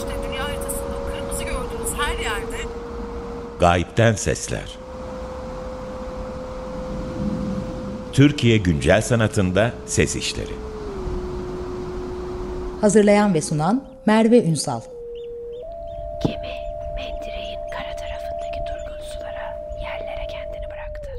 işte 0.00 0.28
dünya 0.28 0.44
haritasında 0.44 0.96
kırmızı 1.12 1.44
gördüğünüz 1.44 1.98
her 1.98 2.18
yerde 2.18 2.56
Gayipten 3.60 4.12
Sesler 4.12 4.78
Türkiye 8.12 8.56
Güncel 8.56 9.02
Sanatında 9.02 9.72
Ses 9.86 10.16
İşleri 10.16 10.52
Hazırlayan 12.80 13.34
ve 13.34 13.40
sunan 13.40 13.84
Merve 14.06 14.44
Ünsal 14.44 14.80
Gemi 16.26 16.54
mendireğin 16.96 17.58
kara 17.72 17.96
tarafındaki 17.96 18.60
durgun 18.68 19.04
sulara, 19.04 19.58
yerlere 19.82 20.26
kendini 20.30 20.66
bıraktı. 20.66 21.10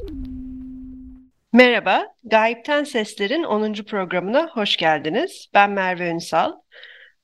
Merhaba, 1.53 2.03
Gayipten 2.23 2.83
Sesler'in 2.83 3.43
10. 3.43 3.73
programına 3.73 4.49
hoş 4.53 4.77
geldiniz. 4.77 5.47
Ben 5.53 5.69
Merve 5.71 6.09
Ünsal. 6.09 6.51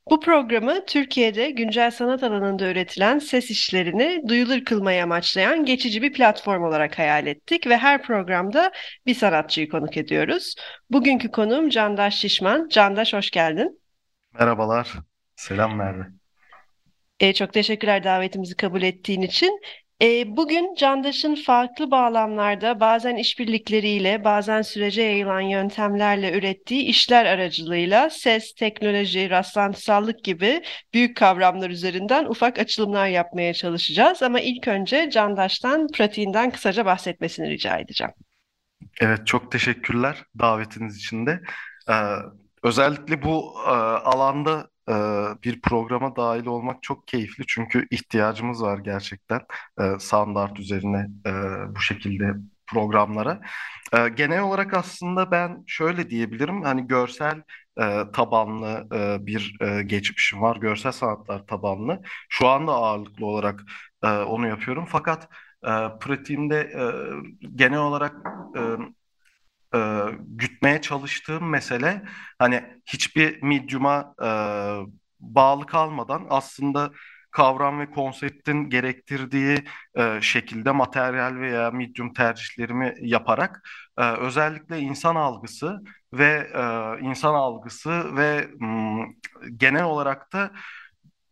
Bu 0.09 0.20
programı 0.20 0.85
Türkiye'de 0.85 1.52
güncel 1.52 1.91
sanat 1.91 2.23
alanında 2.23 2.71
üretilen 2.71 3.20
ses 3.20 3.52
işlerini 3.52 4.21
duyulur 4.27 4.65
kılmayı 4.65 5.03
amaçlayan 5.03 5.65
geçici 5.65 6.02
bir 6.02 6.13
platform 6.13 6.63
olarak 6.63 6.99
hayal 6.99 7.27
ettik 7.27 7.67
ve 7.67 7.77
her 7.77 8.02
programda 8.02 8.71
bir 9.05 9.15
sanatçıyı 9.15 9.70
konuk 9.70 9.98
ediyoruz. 9.98 10.55
Bugünkü 10.89 11.31
konuğum 11.31 11.70
Candaş 11.70 12.15
Şişman. 12.15 12.67
Candaş 12.67 13.13
hoş 13.13 13.31
geldin. 13.31 13.81
Merhabalar. 14.39 14.93
Selam 15.35 15.75
Merve. 15.75 16.03
E, 17.20 17.34
çok 17.34 17.53
teşekkürler 17.53 18.03
davetimizi 18.03 18.55
kabul 18.55 18.81
ettiğin 18.81 19.21
için. 19.21 19.62
Bugün 20.01 20.75
Candaş'ın 20.75 21.35
farklı 21.35 21.91
bağlamlarda 21.91 22.79
bazen 22.79 23.15
işbirlikleriyle 23.15 24.23
bazen 24.23 24.61
sürece 24.61 25.01
yayılan 25.01 25.41
yöntemlerle 25.41 26.37
ürettiği 26.37 26.83
işler 26.83 27.25
aracılığıyla 27.25 28.09
ses, 28.09 28.53
teknoloji, 28.53 29.29
rastlantısallık 29.29 30.23
gibi 30.23 30.61
büyük 30.93 31.17
kavramlar 31.17 31.70
üzerinden 31.70 32.26
ufak 32.26 32.59
açılımlar 32.59 33.07
yapmaya 33.07 33.54
çalışacağız. 33.54 34.23
Ama 34.23 34.39
ilk 34.39 34.67
önce 34.67 35.09
Candaş'tan 35.09 35.87
pratiğinden 35.87 36.51
kısaca 36.51 36.85
bahsetmesini 36.85 37.49
rica 37.49 37.77
edeceğim. 37.77 38.13
Evet, 39.01 39.27
çok 39.27 39.51
teşekkürler 39.51 40.23
davetiniz 40.39 40.98
için 40.98 41.26
de. 41.26 41.41
Ee, 41.89 41.93
özellikle 42.63 43.23
bu 43.23 43.54
e, 43.67 43.70
alanda 43.70 44.70
bir 45.43 45.62
programa 45.62 46.16
dahil 46.16 46.46
olmak 46.46 46.84
çok 46.84 47.07
keyifli 47.07 47.43
çünkü 47.48 47.88
ihtiyacımız 47.91 48.63
var 48.63 48.77
gerçekten 48.77 49.41
standart 49.99 50.60
üzerine 50.60 51.07
bu 51.76 51.79
şekilde 51.79 52.34
programlara. 52.68 53.41
Genel 54.16 54.41
olarak 54.41 54.74
aslında 54.74 55.32
ben 55.32 55.63
şöyle 55.68 56.10
diyebilirim 56.10 56.62
hani 56.63 56.88
görsel 56.88 57.41
tabanlı 58.13 58.88
bir 59.26 59.57
geçmişim 59.85 60.41
var, 60.41 60.57
görsel 60.57 60.91
sanatlar 60.91 61.48
tabanlı. 61.48 62.01
Şu 62.29 62.48
anda 62.48 62.72
ağırlıklı 62.72 63.26
olarak 63.26 63.63
onu 64.03 64.47
yapıyorum 64.47 64.85
fakat 64.90 65.29
pratiğimde 66.00 66.74
genel 67.56 67.79
olarak 67.79 68.16
e, 69.75 69.79
gütmeye 70.19 70.81
çalıştığım 70.81 71.50
mesele 71.50 72.01
hani 72.40 72.63
hiçbir 72.85 73.41
medium'a 73.44 74.13
e, 74.23 74.29
bağlı 75.19 75.66
kalmadan 75.66 76.28
aslında 76.29 76.91
kavram 77.31 77.79
ve 77.79 77.91
konseptin 77.91 78.69
gerektirdiği 78.69 79.63
e, 79.95 80.22
şekilde 80.22 80.72
materyal 80.72 81.35
veya 81.35 81.72
medium 81.72 82.13
tercihlerimi 82.13 82.95
yaparak 83.01 83.69
e, 83.97 84.03
özellikle 84.03 84.79
insan 84.79 85.16
algısı 85.16 85.79
ve 86.13 86.47
e, 86.53 86.62
insan 87.06 87.34
algısı 87.34 88.16
ve 88.16 88.47
m, 88.59 89.06
genel 89.57 89.84
olarak 89.84 90.34
da 90.34 90.51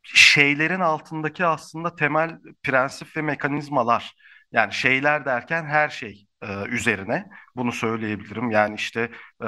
şeylerin 0.04 0.80
altındaki 0.80 1.46
aslında 1.46 1.96
temel 1.96 2.40
prensip 2.64 3.18
ve 3.18 3.22
mekanizmalar 3.22 4.14
yani 4.56 4.74
şeyler 4.74 5.26
derken 5.26 5.66
her 5.66 5.90
şey 5.90 6.28
e, 6.42 6.66
üzerine 6.68 7.26
bunu 7.56 7.72
söyleyebilirim. 7.72 8.52
Yani 8.52 8.76
işte 8.76 9.12
e, 9.44 9.48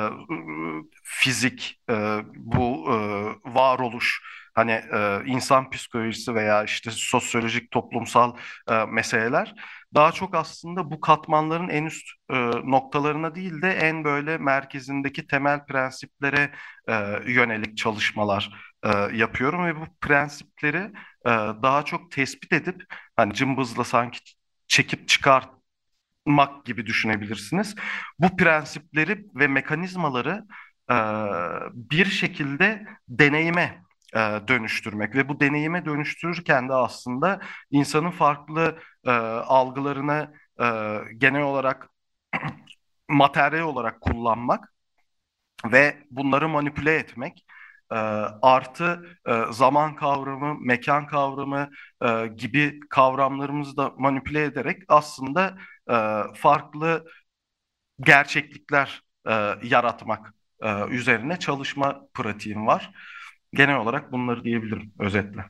fizik, 1.04 1.82
e, 1.90 2.20
bu 2.36 2.86
e, 2.92 2.96
varoluş, 3.54 4.22
hani 4.54 4.72
e, 4.72 5.20
insan 5.26 5.70
psikolojisi 5.70 6.36
veya 6.36 6.64
işte 6.64 6.92
sosyolojik, 6.92 7.72
toplumsal 7.72 8.36
e, 8.70 8.86
meseleler 8.86 9.54
daha 9.96 10.12
çok 10.12 10.36
aslında 10.36 10.92
bu 10.92 11.00
katmanların 11.02 11.70
en 11.70 11.86
üst 11.86 12.08
e, 12.30 12.36
noktalarına 12.72 13.36
değil 13.36 13.62
de 13.62 13.72
en 13.72 14.04
böyle 14.04 14.38
merkezindeki 14.38 15.28
temel 15.28 15.66
prensiplere 15.66 16.52
e, 16.90 16.94
yönelik 17.32 17.78
çalışmalar 17.78 18.52
e, 18.84 18.90
yapıyorum 19.18 19.66
ve 19.66 19.76
bu 19.82 19.86
prensipleri 20.02 20.78
e, 21.26 21.30
daha 21.64 21.86
çok 21.86 22.12
tespit 22.12 22.54
edip 22.54 22.82
hani 23.16 23.34
cımbızla 23.34 23.84
sanki 23.84 24.20
çekip 24.68 25.08
çıkartmak 25.08 26.66
gibi 26.66 26.86
düşünebilirsiniz. 26.86 27.76
Bu 28.20 28.38
prensipleri 28.38 29.26
ve 29.36 29.48
mekanizmaları 29.48 30.44
e, 30.92 30.96
bir 31.74 32.06
şekilde 32.06 32.86
deneyime 33.08 33.84
e, 34.16 34.20
dönüştürmek 34.48 35.16
ve 35.16 35.30
bu 35.30 35.40
deneyime 35.40 35.86
dönüştürürken 35.86 36.70
de 36.70 36.74
aslında 36.74 37.40
insanın 37.72 38.12
farklı 38.12 38.80
e, 39.06 39.12
algılarını 39.12 40.34
e, 40.60 40.66
genel 41.18 41.42
olarak 41.42 41.90
materyal 43.10 43.68
olarak 43.68 44.02
kullanmak 44.02 44.74
ve 45.66 46.04
bunları 46.12 46.50
manipüle 46.50 46.96
etmek 46.96 47.47
e, 47.92 47.96
artı 48.42 49.06
e, 49.28 49.42
zaman 49.52 49.96
kavramı, 49.96 50.58
mekan 50.62 51.08
kavramı 51.08 51.70
e, 52.06 52.28
gibi 52.28 52.80
kavramlarımızı 52.90 53.78
da 53.78 53.94
manipüle 53.98 54.44
ederek 54.44 54.84
aslında 54.88 55.58
e, 55.90 55.96
farklı 56.36 57.06
gerçeklikler 58.02 59.02
e, 59.30 59.32
yaratmak 59.64 60.34
e, 60.64 60.88
üzerine 60.88 61.40
çalışma 61.40 62.08
pratiğim 62.14 62.68
var. 62.68 62.92
Genel 63.54 63.78
olarak 63.78 64.12
bunları 64.12 64.44
diyebilirim 64.44 64.94
özetle. 65.00 65.46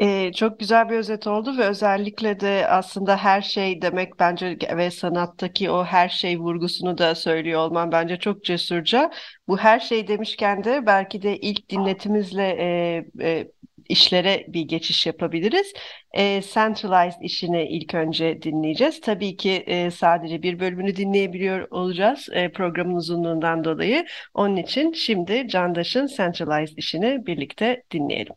Ee, 0.00 0.32
çok 0.32 0.60
güzel 0.60 0.88
bir 0.90 0.94
özet 0.96 1.26
oldu 1.26 1.58
ve 1.58 1.64
özellikle 1.66 2.40
de 2.40 2.66
aslında 2.68 3.16
her 3.16 3.42
şey 3.42 3.82
demek 3.82 4.18
bence 4.20 4.58
ve 4.76 4.90
sanattaki 4.90 5.70
o 5.70 5.84
her 5.84 6.08
şey 6.08 6.38
vurgusunu 6.38 6.98
da 6.98 7.14
söylüyor 7.14 7.60
olman 7.60 7.92
bence 7.92 8.16
çok 8.18 8.44
cesurca. 8.44 9.10
Bu 9.48 9.58
her 9.58 9.80
şey 9.80 10.08
demişken 10.08 10.64
de 10.64 10.86
belki 10.86 11.22
de 11.22 11.36
ilk 11.38 11.68
dinletimizle 11.70 12.42
e, 12.58 13.04
e, 13.20 13.48
işlere 13.88 14.44
bir 14.48 14.62
geçiş 14.62 15.06
yapabiliriz. 15.06 15.72
E, 16.12 16.42
centralized 16.42 17.20
işini 17.20 17.62
ilk 17.68 17.94
önce 17.94 18.42
dinleyeceğiz. 18.42 19.00
Tabii 19.00 19.36
ki 19.36 19.50
e, 19.66 19.90
sadece 19.90 20.42
bir 20.42 20.60
bölümünü 20.60 20.96
dinleyebiliyor 20.96 21.68
olacağız 21.70 22.28
e, 22.32 22.52
programın 22.52 22.94
uzunluğundan 22.94 23.64
dolayı. 23.64 24.06
Onun 24.34 24.56
için 24.56 24.92
şimdi 24.92 25.48
Candaş'ın 25.48 26.06
centralized 26.06 26.76
işini 26.78 27.26
birlikte 27.26 27.82
dinleyelim. 27.90 28.34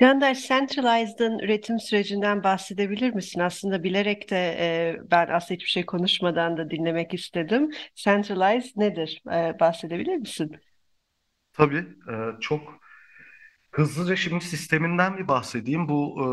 Candaş, 0.00 0.48
Centralized'ın 0.48 1.38
üretim 1.38 1.78
sürecinden 1.80 2.44
bahsedebilir 2.44 3.14
misin? 3.14 3.40
Aslında 3.40 3.82
bilerek 3.82 4.30
de 4.30 4.56
e, 4.58 4.96
ben 5.10 5.28
aslında 5.28 5.54
hiçbir 5.54 5.70
şey 5.70 5.86
konuşmadan 5.86 6.56
da 6.56 6.70
dinlemek 6.70 7.14
istedim. 7.14 7.70
Centralized 7.94 8.76
nedir? 8.76 9.22
E, 9.32 9.60
bahsedebilir 9.60 10.16
misin? 10.16 10.56
Tabii 11.52 11.84
e, 12.12 12.14
çok 12.40 12.80
hızlıca 13.70 14.16
şimdi 14.16 14.44
sisteminden 14.44 15.18
bir 15.18 15.28
bahsedeyim. 15.28 15.88
Bu 15.88 16.16
e, 16.20 16.26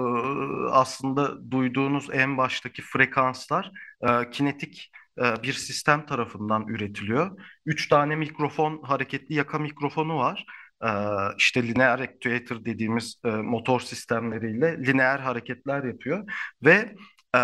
aslında 0.72 1.52
duyduğunuz 1.52 2.10
en 2.14 2.38
baştaki 2.38 2.82
frekanslar 2.82 3.72
e, 4.02 4.30
kinetik 4.30 4.92
e, 5.18 5.44
bir 5.44 5.54
sistem 5.54 6.06
tarafından 6.06 6.68
üretiliyor. 6.68 7.40
Üç 7.66 7.90
tane 7.90 8.16
mikrofon, 8.16 8.82
hareketli 8.84 9.36
yaka 9.36 9.60
mikrofonu 9.60 10.18
var. 10.18 10.46
E, 10.84 10.90
işte 11.38 11.64
linear 11.64 12.00
actuator 12.00 12.66
dediğimiz 12.66 13.16
e, 13.26 13.30
motor 13.30 13.80
sistemleriyle 13.80 14.86
lineer 14.86 15.20
hareketler 15.20 15.84
yapıyor 15.84 16.32
ve 16.64 16.96
e, 17.36 17.40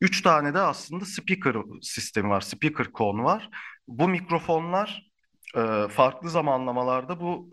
üç 0.00 0.22
tane 0.22 0.54
de 0.54 0.58
aslında 0.58 1.04
speaker 1.04 1.56
sistemi 1.82 2.28
var, 2.30 2.40
speaker 2.40 2.92
kon 2.92 3.24
var. 3.24 3.50
Bu 3.88 4.08
mikrofonlar 4.08 5.10
e, 5.56 5.88
farklı 5.88 6.30
zamanlamalarda 6.30 7.20
bu 7.20 7.50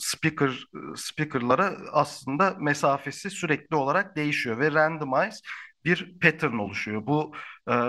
speaker 0.00 0.66
speakerlara 0.96 1.76
aslında 1.92 2.56
mesafesi 2.60 3.30
sürekli 3.30 3.76
olarak 3.76 4.16
değişiyor 4.16 4.58
ve 4.58 4.72
randomize 4.72 5.40
bir 5.84 6.18
pattern 6.20 6.58
oluşuyor. 6.58 7.06
Bu 7.06 7.34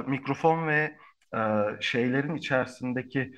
mikrofon 0.08 0.68
ve 0.68 0.98
şeylerin 1.82 2.36
içerisindeki 2.36 3.32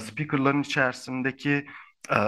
speakerların 0.00 0.62
içerisindeki 0.62 1.66
e, 2.10 2.18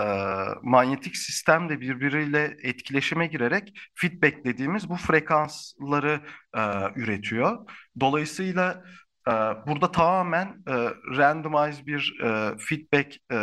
manyetik 0.62 1.16
sistem 1.16 1.68
de 1.68 1.80
birbiriyle 1.80 2.56
etkileşime 2.62 3.26
girerek 3.26 3.78
feedback 3.94 4.44
dediğimiz 4.44 4.88
bu 4.88 4.96
frekansları 4.96 6.20
e, 6.56 6.60
üretiyor. 6.96 7.66
Dolayısıyla 8.00 8.84
e, 9.28 9.32
burada 9.66 9.92
tamamen 9.92 10.46
e, 10.68 10.72
randomize 11.16 11.86
bir 11.86 12.20
e, 12.22 12.58
feedback 12.58 13.16
e, 13.30 13.36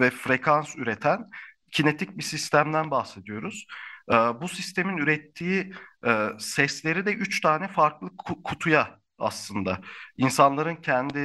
ve 0.00 0.10
frekans 0.10 0.76
üreten 0.76 1.26
kinetik 1.72 2.18
bir 2.18 2.22
sistemden 2.22 2.90
bahsediyoruz. 2.90 3.66
E, 4.12 4.14
bu 4.14 4.48
sistemin 4.48 4.96
ürettiği 4.96 5.72
e, 6.06 6.28
sesleri 6.38 7.06
de 7.06 7.14
üç 7.14 7.40
tane 7.40 7.68
farklı 7.68 8.06
ku- 8.08 8.42
kutuya 8.42 9.00
aslında 9.18 9.80
insanların 10.16 10.76
kendi 10.76 11.18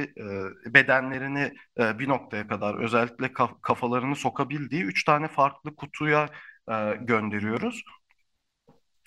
e, 0.66 0.74
bedenlerini 0.74 1.54
e, 1.78 1.98
bir 1.98 2.08
noktaya 2.08 2.48
kadar 2.48 2.74
özellikle 2.74 3.32
kaf- 3.32 3.62
kafalarını 3.62 4.16
sokabildiği 4.16 4.82
üç 4.82 5.04
tane 5.04 5.28
farklı 5.28 5.76
kutuya 5.76 6.28
e, 6.70 6.74
gönderiyoruz. 7.00 7.84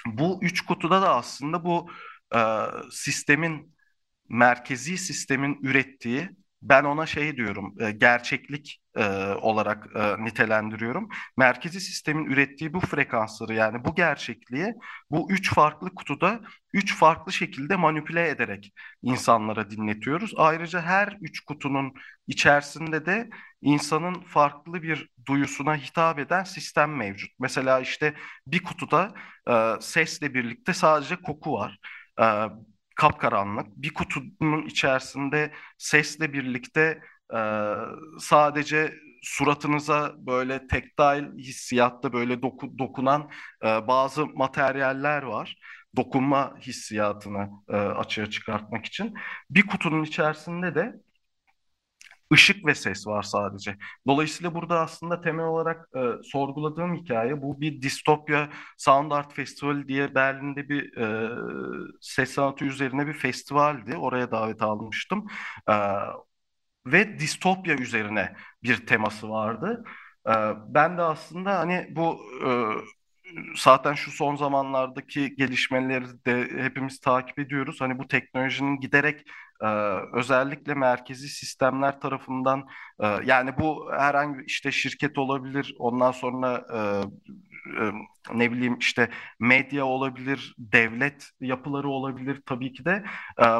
Bu 0.05 0.39
üç 0.43 0.61
kutuda 0.65 1.01
da 1.01 1.15
aslında 1.15 1.65
bu 1.65 1.89
e, 2.35 2.39
sistemin 2.91 3.75
merkezi 4.29 4.97
sistemin 4.97 5.59
ürettiği 5.63 6.29
ben 6.69 6.83
ona 6.83 7.05
şey 7.05 7.37
diyorum 7.37 7.75
e, 7.79 7.91
gerçeklik 7.91 8.81
e, 8.97 9.03
olarak 9.41 9.87
e, 9.95 10.23
nitelendiriyorum. 10.25 11.09
Merkezi 11.37 11.81
sistemin 11.81 12.25
ürettiği 12.25 12.73
bu 12.73 12.79
frekansları 12.79 13.53
yani 13.53 13.85
bu 13.85 13.95
gerçekliği 13.95 14.73
bu 15.11 15.31
üç 15.31 15.53
farklı 15.53 15.95
kutuda 15.95 16.41
üç 16.73 16.95
farklı 16.95 17.33
şekilde 17.33 17.75
manipüle 17.75 18.29
ederek 18.29 18.73
insanlara 19.03 19.69
dinletiyoruz. 19.71 20.33
Ayrıca 20.37 20.81
her 20.81 21.17
üç 21.21 21.39
kutunun 21.39 21.93
içerisinde 22.27 23.05
de 23.05 23.29
insanın 23.61 24.13
farklı 24.21 24.83
bir 24.83 25.09
duyusuna 25.27 25.75
hitap 25.77 26.19
eden 26.19 26.43
sistem 26.43 26.95
mevcut. 26.97 27.31
Mesela 27.39 27.79
işte 27.79 28.13
bir 28.47 28.63
kutuda 28.63 29.13
e, 29.49 29.53
sesle 29.81 30.33
birlikte 30.33 30.73
sadece 30.73 31.15
koku 31.15 31.53
var. 31.53 31.77
E, 32.21 32.25
kapkaranlık. 32.95 33.67
Bir 33.77 33.93
kutunun 33.93 34.65
içerisinde 34.65 35.51
sesle 35.77 36.33
birlikte 36.33 37.01
e, 37.33 37.37
sadece 38.19 38.93
suratınıza 39.21 40.13
böyle 40.17 40.67
tektil 40.67 41.37
hissiyatta 41.37 42.13
böyle 42.13 42.33
doku- 42.33 42.77
dokunan 42.79 43.29
e, 43.63 43.87
bazı 43.87 44.25
materyaller 44.27 45.23
var. 45.23 45.57
Dokunma 45.95 46.57
hissiyatını 46.61 47.49
e, 47.69 47.75
açığa 47.75 48.29
çıkartmak 48.29 48.85
için. 48.85 49.13
Bir 49.49 49.67
kutunun 49.67 50.03
içerisinde 50.03 50.75
de 50.75 50.93
ışık 52.33 52.65
ve 52.65 52.75
ses 52.75 53.07
var 53.07 53.23
sadece. 53.23 53.77
Dolayısıyla 54.07 54.55
burada 54.55 54.79
aslında 54.79 55.21
temel 55.21 55.45
olarak 55.45 55.89
e, 55.95 55.99
sorguladığım 56.23 56.95
hikaye 56.95 57.41
bu 57.41 57.61
bir 57.61 57.81
distopya 57.81 58.49
Sound 58.77 59.11
Art 59.11 59.33
Festival 59.33 59.87
diye 59.87 60.15
Berlin'de 60.15 60.69
bir 60.69 60.97
e, 60.97 61.29
ses 62.01 62.31
sanatı 62.31 62.65
üzerine 62.65 63.07
bir 63.07 63.13
festivaldi. 63.13 63.97
Oraya 63.97 64.31
davet 64.31 64.61
almıştım. 64.61 65.27
E, 65.69 65.73
ve 66.85 67.19
distopya 67.19 67.75
üzerine 67.75 68.35
bir 68.63 68.85
teması 68.87 69.29
vardı. 69.29 69.83
E, 70.27 70.33
ben 70.67 70.97
de 70.97 71.01
aslında 71.01 71.59
hani 71.59 71.87
bu 71.91 72.19
e, 72.47 72.49
zaten 73.55 73.93
şu 73.93 74.11
son 74.11 74.35
zamanlardaki 74.35 75.35
gelişmeleri 75.35 76.25
de 76.25 76.63
hepimiz 76.63 76.99
takip 76.99 77.39
ediyoruz. 77.39 77.81
Hani 77.81 77.99
bu 77.99 78.07
teknolojinin 78.07 78.79
giderek 78.79 79.25
e, 79.61 79.67
özellikle 80.13 80.73
merkezi 80.73 81.29
sistemler 81.29 81.99
tarafından 81.99 82.67
e, 82.99 83.07
yani 83.25 83.57
bu 83.59 83.91
herhangi 83.91 84.43
işte 84.45 84.71
şirket 84.71 85.17
olabilir, 85.17 85.75
ondan 85.79 86.11
sonra 86.11 86.65
e, 86.73 86.79
ne 88.33 88.51
bileyim 88.51 88.77
işte 88.79 89.09
medya 89.39 89.85
olabilir, 89.85 90.55
devlet 90.57 91.29
yapıları 91.39 91.89
olabilir 91.89 92.41
tabii 92.45 92.73
ki 92.73 92.85
de. 92.85 93.03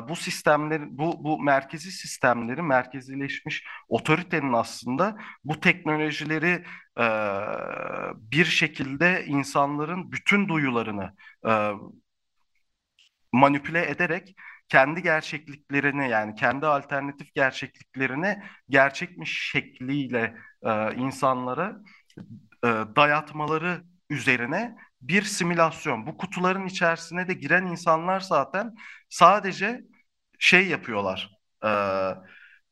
Bu 0.10 0.16
sistemlerin 0.16 0.98
bu 0.98 1.24
bu 1.24 1.40
merkezi 1.40 1.92
sistemleri 1.92 2.62
merkezileşmiş 2.62 3.64
otoritenin 3.88 4.54
aslında 4.54 5.18
bu 5.44 5.60
teknolojileri 5.60 6.64
bir 8.16 8.46
şekilde 8.46 9.26
insanların 9.26 10.12
bütün 10.12 10.48
duyularını 10.50 11.14
manipüle 13.32 13.90
ederek 13.90 14.36
kendi 14.70 15.02
gerçekliklerini 15.04 16.10
yani 16.10 16.36
kendi 16.36 16.66
alternatif 16.66 17.34
gerçekliklerini 17.36 18.44
gerçekmiş 18.70 19.50
şekliyle 19.52 20.38
e, 20.64 20.96
insanlara 20.96 21.78
e, 22.64 22.68
dayatmaları 22.96 23.84
üzerine 24.10 24.76
bir 25.02 25.22
simülasyon. 25.22 26.08
Bu 26.08 26.18
kutuların 26.18 26.66
içerisine 26.66 27.28
de 27.28 27.34
giren 27.34 27.66
insanlar 27.66 28.20
zaten 28.20 28.76
sadece 29.10 29.82
şey 30.40 30.68
yapıyorlar. 30.68 31.32
E, 31.66 31.70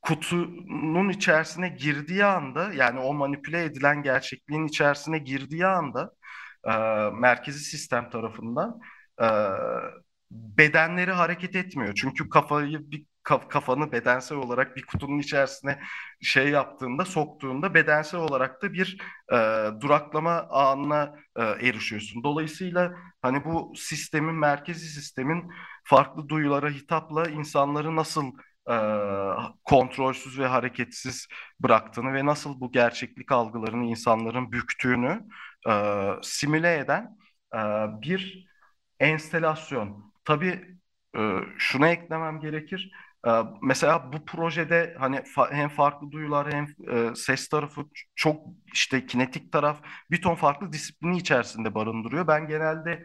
kutunun 0.02 1.10
içerisine 1.10 1.70
girdiği 1.70 2.26
anda 2.26 2.74
yani 2.74 3.00
o 3.00 3.14
manipüle 3.14 3.64
edilen 3.64 4.04
gerçekliğin 4.04 4.68
içerisine 4.68 5.18
girdiği 5.20 5.66
anda 5.68 6.12
e, 6.68 6.72
merkezi 7.14 7.60
sistem 7.60 8.10
tarafından 8.10 8.80
e, 9.22 9.28
bedenleri 10.34 11.12
hareket 11.12 11.56
etmiyor. 11.56 11.94
Çünkü 11.96 12.30
kafayı 12.30 12.92
bir 12.92 13.06
kaf- 13.24 13.48
kafanı 13.50 13.92
bedensel 13.92 14.38
olarak 14.38 14.76
bir 14.76 14.86
kutunun 14.86 15.20
içerisine 15.20 15.80
şey 16.22 16.50
yaptığında, 16.50 17.06
soktuğunda 17.06 17.74
bedensel 17.74 18.20
olarak 18.20 18.62
da 18.62 18.74
bir 18.74 18.98
e, 19.34 19.36
duraklama 19.82 20.48
anına 20.50 21.16
e, 21.36 21.42
erişiyorsun. 21.44 22.24
Dolayısıyla 22.24 22.94
hani 23.22 23.46
bu 23.46 23.74
sistemin, 23.76 24.36
merkezi 24.36 24.88
sistemin 24.88 25.52
farklı 25.84 26.30
duyulara 26.30 26.70
hitapla 26.70 27.30
insanları 27.30 27.96
nasıl 27.96 28.26
e, 28.70 28.74
kontrolsüz 29.64 30.40
ve 30.40 30.46
hareketsiz 30.48 31.28
bıraktığını 31.60 32.14
ve 32.14 32.26
nasıl 32.26 32.60
bu 32.62 32.72
gerçeklik 32.72 33.32
algılarını 33.32 33.86
insanların 33.86 34.52
büktüğünü 34.52 35.22
e, 35.70 35.74
simüle 36.22 36.78
eden 36.78 37.18
e, 37.56 37.58
bir 38.02 38.48
enstelasyon. 39.00 40.13
Tabii 40.26 40.78
e, 41.18 41.20
şuna 41.58 41.90
eklemem 41.90 42.40
gerekir. 42.40 42.92
E, 43.28 43.30
mesela 43.62 44.14
bu 44.14 44.26
projede 44.26 44.96
hani 45.00 45.24
hem 45.52 45.70
farklı 45.70 46.12
duyular 46.12 46.54
hem 46.54 46.68
e, 47.12 47.16
ses 47.16 47.50
tarafı 47.50 47.82
çok 48.16 48.46
işte 48.74 49.06
kinetik 49.06 49.52
taraf 49.52 49.82
bir 50.12 50.22
ton 50.22 50.36
farklı 50.36 50.72
disiplini 50.74 51.18
içerisinde 51.18 51.76
barındırıyor. 51.76 52.28
Ben 52.28 52.48
genelde 52.48 53.04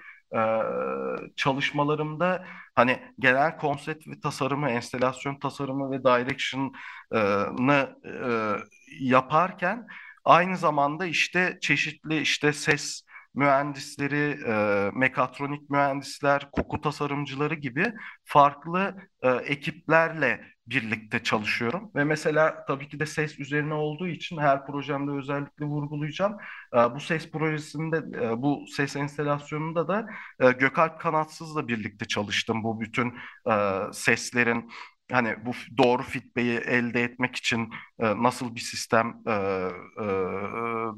çalışmalarımda 1.37 2.45
hani 2.75 3.03
genel 3.19 3.57
konsept 3.59 4.09
ve 4.09 4.21
tasarımı, 4.21 4.71
enstelasyon 4.71 5.39
tasarımı 5.39 5.91
ve 5.91 6.05
direction'ı 6.05 7.97
e, 8.05 8.57
yaparken 9.01 9.87
aynı 10.25 10.57
zamanda 10.57 11.07
işte 11.07 11.59
çeşitli 11.61 12.21
işte 12.21 12.53
ses 12.53 13.03
mühendisleri, 13.39 14.39
e, 14.47 14.91
mekatronik 14.95 15.71
mühendisler, 15.71 16.51
koku 16.53 16.81
tasarımcıları 16.81 17.55
gibi 17.55 17.93
farklı 18.25 18.95
e, 19.23 19.31
ekiplerle 19.31 20.41
birlikte 20.67 21.23
çalışıyorum 21.23 21.91
ve 21.95 22.05
mesela 22.05 22.65
tabii 22.69 22.89
ki 22.89 23.01
de 23.01 23.07
ses 23.07 23.39
üzerine 23.39 23.75
olduğu 23.75 24.09
için 24.09 24.39
her 24.39 24.67
projemde 24.67 25.11
özellikle 25.11 25.65
vurgulayacağım. 25.65 26.37
E, 26.75 26.77
bu 26.77 27.01
ses 27.01 27.31
projesinde, 27.31 27.97
e, 27.97 28.43
bu 28.43 28.65
ses 28.77 28.97
enstalasyonunda 28.97 29.89
da 29.89 30.07
e, 30.41 30.51
Gökalp 30.53 31.01
Kanatsız'la 31.01 31.69
birlikte 31.69 32.05
çalıştım. 32.05 32.65
Bu 32.65 32.81
bütün 32.81 33.15
e, 33.51 33.81
seslerin 33.93 34.71
hani 35.13 35.47
bu 35.47 35.51
doğru 35.79 36.03
feedback'i 36.03 36.71
elde 36.71 37.03
etmek 37.05 37.37
için 37.37 37.71
e, 37.99 38.23
nasıl 38.23 38.55
bir 38.55 38.61
sistem 38.61 39.23
e, 39.27 39.33
e, 39.33 40.05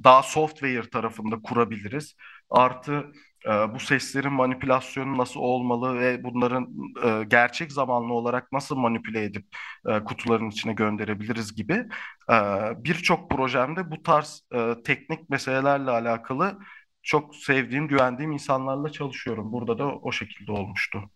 daha 0.05 0.23
software 0.23 0.91
tarafında 0.91 1.43
kurabiliriz. 1.43 2.15
Artı 2.51 3.13
e, 3.47 3.51
bu 3.51 3.81
seslerin 3.81 4.33
manipülasyonu 4.33 5.19
nasıl 5.19 5.41
olmalı 5.41 6.01
ve 6.01 6.25
bunların 6.25 6.69
e, 7.05 7.25
gerçek 7.25 7.73
zamanlı 7.73 8.15
olarak 8.15 8.53
nasıl 8.53 8.77
manipüle 8.77 9.25
edip 9.25 9.47
e, 9.89 10.05
kutuların 10.05 10.51
içine 10.51 10.73
gönderebiliriz 10.73 11.55
gibi 11.55 11.75
e, 12.31 12.35
birçok 12.85 13.31
projemde 13.31 13.91
bu 13.91 14.03
tarz 14.03 14.43
e, 14.55 14.75
teknik 14.85 15.31
meselelerle 15.31 15.91
alakalı 15.91 16.59
çok 17.03 17.37
sevdiğim, 17.37 17.89
güvendiğim 17.89 18.33
insanlarla 18.33 18.93
çalışıyorum. 18.93 19.53
Burada 19.53 19.79
da 19.79 19.87
o 19.87 20.13
şekilde 20.13 20.53
olmuştu. 20.53 21.11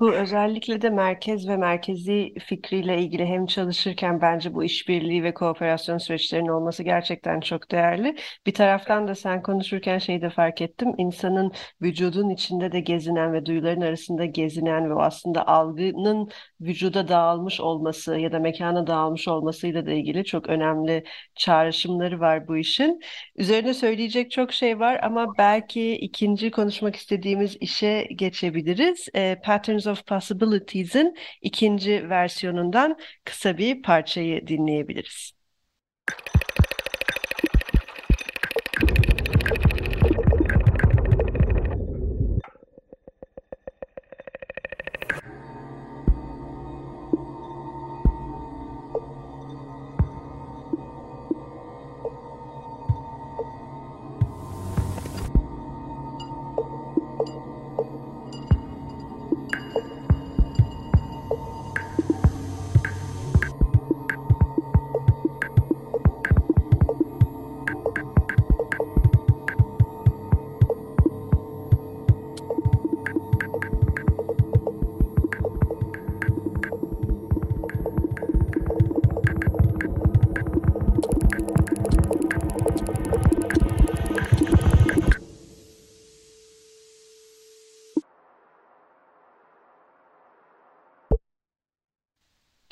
Bu 0.00 0.14
özellikle 0.14 0.82
de 0.82 0.90
merkez 0.90 1.48
ve 1.48 1.56
merkezi 1.56 2.34
fikriyle 2.40 2.98
ilgili 3.02 3.26
hem 3.26 3.46
çalışırken 3.46 4.20
bence 4.20 4.54
bu 4.54 4.64
işbirliği 4.64 5.22
ve 5.24 5.34
kooperasyon 5.34 5.98
süreçlerinin 5.98 6.48
olması 6.48 6.82
gerçekten 6.82 7.40
çok 7.40 7.70
değerli. 7.70 8.16
Bir 8.46 8.54
taraftan 8.54 9.08
da 9.08 9.14
sen 9.14 9.42
konuşurken 9.42 9.98
şeyi 9.98 10.22
de 10.22 10.30
fark 10.30 10.62
ettim. 10.62 10.94
İnsanın 10.98 11.52
vücudun 11.82 12.28
içinde 12.30 12.72
de 12.72 12.80
gezinen 12.80 13.32
ve 13.32 13.46
duyuların 13.46 13.80
arasında 13.80 14.24
gezinen 14.24 14.90
ve 14.90 14.94
aslında 15.02 15.46
algının 15.46 16.28
vücuda 16.60 17.08
dağılmış 17.08 17.60
olması 17.60 18.18
ya 18.18 18.32
da 18.32 18.38
mekana 18.38 18.86
dağılmış 18.86 19.28
olmasıyla 19.28 19.86
da 19.86 19.90
ilgili 19.92 20.24
çok 20.24 20.48
önemli 20.48 21.04
çağrışımları 21.34 22.20
var 22.20 22.48
bu 22.48 22.56
işin. 22.56 23.00
Üzerine 23.36 23.74
söyleyecek 23.74 24.30
çok 24.30 24.52
şey 24.52 24.80
var 24.80 25.00
ama 25.02 25.38
belki 25.38 25.92
ikinci 25.96 26.50
konuşmak 26.50 26.96
istediğimiz 26.96 27.56
işe 27.60 28.08
geçebiliriz. 28.16 29.08
E, 29.14 29.40
Patterns 29.44 29.81
of 29.86 30.06
Possibilities'in 30.06 31.16
ikinci 31.42 32.08
versiyonundan 32.10 32.98
kısa 33.24 33.58
bir 33.58 33.82
parçayı 33.82 34.46
dinleyebiliriz. 34.46 35.32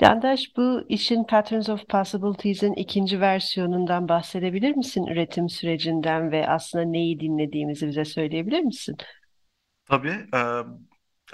Candaş, 0.01 0.51
bu 0.57 0.81
işin 0.89 1.23
Patterns 1.23 1.69
of 1.69 1.87
Possibilities'in 1.89 2.73
ikinci 2.73 3.21
versiyonundan 3.21 4.09
bahsedebilir 4.09 4.75
misin? 4.75 5.07
Üretim 5.07 5.49
sürecinden 5.49 6.31
ve 6.31 6.47
aslında 6.47 6.85
neyi 6.85 7.19
dinlediğimizi 7.19 7.87
bize 7.87 8.05
söyleyebilir 8.05 8.59
misin? 8.59 8.97
Tabii. 9.85 10.27
e, 10.33 10.39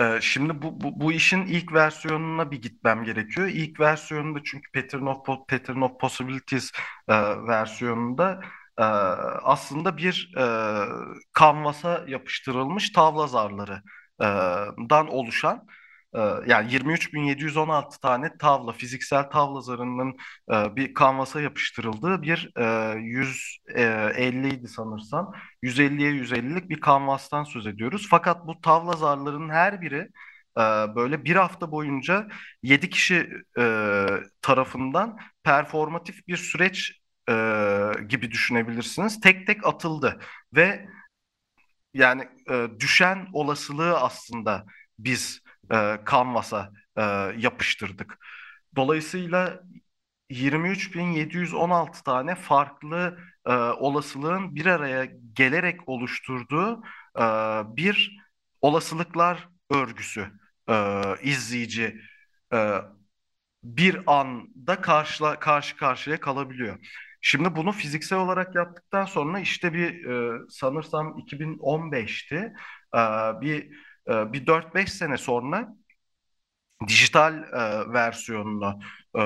e, 0.03 0.21
şimdi 0.21 0.61
bu, 0.61 0.81
bu, 0.81 1.01
bu 1.01 1.11
işin 1.11 1.45
ilk 1.45 1.73
versiyonuna 1.73 2.51
bir 2.51 2.61
gitmem 2.61 3.03
gerekiyor. 3.03 3.47
İlk 3.47 3.79
versiyonunda 3.79 4.39
çünkü 4.45 4.71
Pattern 4.71 5.05
of, 5.05 5.25
Pattern 5.25 5.81
of 5.81 5.99
Possibilities 5.99 6.71
e, 7.07 7.13
versiyonunda 7.47 8.41
e, 8.77 8.83
aslında 9.43 9.97
bir 9.97 10.33
e, 10.37 10.45
kanvasa 11.33 12.05
yapıştırılmış 12.07 12.91
tavla 12.91 13.27
zarları 13.27 13.81
e, 14.21 14.25
dan 14.89 15.07
oluşan 15.07 15.67
yani 16.47 16.71
23.716 16.71 17.99
tane 18.01 18.37
tavla, 18.37 18.71
fiziksel 18.71 19.23
tavla 19.29 19.61
zarının 19.61 20.17
e, 20.51 20.75
bir 20.75 20.93
kanvasa 20.93 21.41
yapıştırıldığı 21.41 22.21
bir 22.21 22.51
e, 22.57 22.99
150 22.99 24.47
idi 24.49 24.67
sanırsam. 24.67 25.33
150'ye 25.63 26.11
150'lik 26.11 26.69
bir 26.69 26.79
kanvastan 26.81 27.43
söz 27.43 27.67
ediyoruz. 27.67 28.07
Fakat 28.09 28.47
bu 28.47 28.61
tavla 28.61 28.93
zarlarının 28.93 29.49
her 29.49 29.81
biri 29.81 30.09
e, 30.57 30.61
böyle 30.95 31.25
bir 31.25 31.35
hafta 31.35 31.71
boyunca 31.71 32.27
7 32.63 32.89
kişi 32.89 33.29
e, 33.59 34.05
tarafından 34.41 35.17
performatif 35.43 36.27
bir 36.27 36.37
süreç 36.37 36.91
e, 37.29 37.33
gibi 38.09 38.31
düşünebilirsiniz. 38.31 39.19
Tek 39.21 39.47
tek 39.47 39.67
atıldı 39.67 40.19
ve 40.55 40.87
yani 41.93 42.29
e, 42.51 42.67
düşen 42.79 43.27
olasılığı 43.33 43.99
aslında 43.99 44.65
biz 44.99 45.41
e, 45.71 45.99
kanvasa 46.05 46.71
e, 46.97 47.01
yapıştırdık. 47.37 48.17
Dolayısıyla 48.75 49.63
23.716 50.29 52.03
tane 52.03 52.35
farklı 52.35 53.17
e, 53.45 53.53
olasılığın 53.53 54.55
bir 54.55 54.65
araya 54.65 55.05
gelerek 55.33 55.89
oluşturduğu 55.89 56.81
e, 57.19 57.21
bir 57.77 58.17
olasılıklar 58.61 59.49
örgüsü 59.71 60.31
e, 60.69 60.93
izleyici 61.23 62.01
e, 62.53 62.81
bir 63.63 64.01
anda 64.07 64.81
karşıla, 64.81 65.39
karşı 65.39 65.77
karşıya 65.77 66.19
kalabiliyor. 66.19 66.79
Şimdi 67.21 67.55
bunu 67.55 67.71
fiziksel 67.71 68.19
olarak 68.19 68.55
yaptıktan 68.55 69.05
sonra 69.05 69.39
işte 69.39 69.73
bir 69.73 70.05
e, 70.05 70.39
sanırsam 70.49 71.17
2015'ti 71.19 72.53
e, 72.95 72.99
bir 73.41 73.86
e, 74.09 74.33
bir 74.33 74.45
4-5 74.45 74.93
sene 74.93 75.17
sonra 75.17 75.75
dijital 76.87 77.33
e, 77.43 77.93
versiyonunu 77.93 78.79
e, 79.19 79.21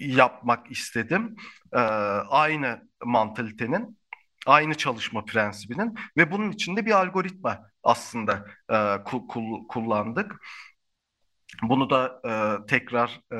yapmak 0.00 0.70
istedim. 0.70 1.36
Ee, 1.72 1.78
aynı 1.78 2.88
mantalitenin, 3.04 3.98
aynı 4.46 4.74
çalışma 4.74 5.24
prensibinin 5.24 5.94
ve 6.16 6.32
bunun 6.32 6.50
içinde 6.52 6.86
bir 6.86 6.90
algoritma 6.90 7.70
aslında 7.82 8.46
e, 8.70 8.74
ku- 8.74 9.26
kul- 9.26 9.66
kullandık. 9.68 10.36
Bunu 11.62 11.90
da 11.90 12.20
e, 12.24 12.66
tekrar 12.66 13.20
e, 13.32 13.36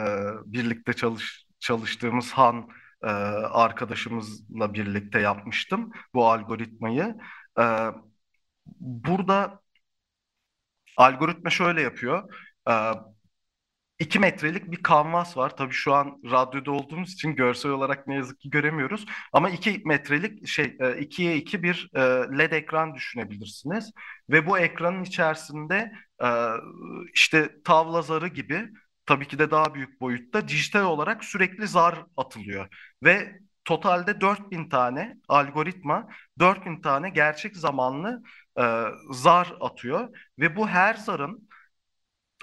birlikte 0.53 0.93
çalış 0.93 1.47
çalıştığımız 1.61 2.33
Han 2.33 2.69
e, 3.03 3.07
arkadaşımızla 3.07 4.75
birlikte 4.75 5.21
yapmıştım 5.21 5.93
bu 6.15 6.31
algoritmayı. 6.31 7.17
E, 7.61 7.63
burada 8.81 9.61
algoritma 10.97 11.51
şöyle 11.51 11.83
yapıyor. 11.83 12.35
E, 12.71 12.73
2 13.99 14.19
metrelik 14.19 14.71
bir 14.71 14.83
kanvas 14.83 15.37
var. 15.37 15.57
Tabii 15.57 15.73
şu 15.73 15.95
an 15.95 16.21
radyoda 16.31 16.71
olduğumuz 16.73 17.13
için 17.13 17.37
görsel 17.37 17.73
olarak 17.73 18.07
ne 18.07 18.15
yazık 18.15 18.41
ki 18.41 18.51
göremiyoruz. 18.51 19.07
Ama 19.33 19.51
2 19.51 19.83
metrelik 19.85 20.49
şey 20.49 20.77
2'ye 21.01 21.37
2 21.37 21.63
bir 21.63 21.91
e, 21.95 22.01
LED 22.39 22.53
ekran 22.53 22.95
düşünebilirsiniz. 22.95 23.93
Ve 24.31 24.47
bu 24.47 24.59
ekranın 24.59 25.05
içerisinde 25.05 25.93
e, 26.25 26.29
işte 27.15 27.63
tavla 27.65 28.03
zarı 28.03 28.29
gibi 28.29 28.69
tabii 29.07 29.29
ki 29.29 29.39
de 29.39 29.51
daha 29.51 29.75
büyük 29.75 30.01
boyutta 30.01 30.49
dijital 30.49 30.85
olarak 30.85 31.25
sürekli 31.25 31.67
zar 31.69 32.05
atılıyor. 32.17 32.69
Ve 33.05 33.39
totalde 33.65 34.21
4000 34.21 34.69
tane 34.69 35.17
algoritma 35.29 36.09
4000 36.39 36.81
tane 36.83 37.11
gerçek 37.11 37.57
zamanlı 37.57 38.23
e, 38.59 38.63
zar 39.11 39.57
atıyor. 39.61 40.09
Ve 40.39 40.57
bu 40.57 40.69
her 40.69 40.95
zarın 40.95 41.49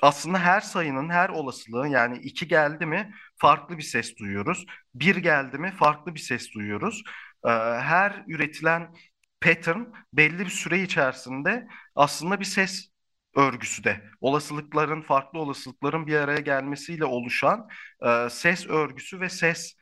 aslında 0.01 0.39
her 0.39 0.61
sayının 0.61 1.09
her 1.09 1.29
olasılığı 1.29 1.87
yani 1.87 2.17
iki 2.17 2.47
geldi 2.47 2.85
mi 2.85 3.13
farklı 3.37 3.77
bir 3.77 3.83
ses 3.83 4.17
duyuyoruz. 4.17 4.65
Bir 4.95 5.15
geldi 5.15 5.57
mi 5.57 5.71
farklı 5.71 6.15
bir 6.15 6.19
ses 6.19 6.53
duyuyoruz. 6.53 7.03
Ee, 7.45 7.49
her 7.79 8.23
üretilen 8.27 8.95
pattern 9.41 9.81
belli 10.13 10.39
bir 10.39 10.49
süre 10.49 10.81
içerisinde 10.81 11.67
aslında 11.95 12.39
bir 12.39 12.45
ses 12.45 12.89
örgüsü 13.35 13.83
de 13.83 14.03
olasılıkların 14.21 15.01
farklı 15.01 15.39
olasılıkların 15.39 16.07
bir 16.07 16.15
araya 16.15 16.39
gelmesiyle 16.39 17.05
oluşan 17.05 17.67
e, 18.05 18.29
ses 18.29 18.67
örgüsü 18.67 19.19
ve 19.19 19.29
ses 19.29 19.75